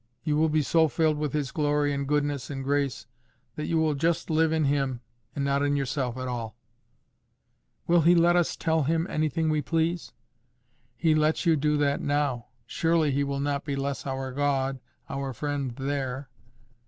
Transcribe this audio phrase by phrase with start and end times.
[0.23, 3.05] You will be so filled with His glory and goodness and grace,
[3.55, 5.01] that you will just live in Him
[5.35, 6.57] and not in yourself at all."
[7.85, 10.11] "Will He let us tell Him anything we please?"
[10.97, 15.33] "He lets you do that now: surely He will not be less our God, our
[15.33, 16.29] friend there."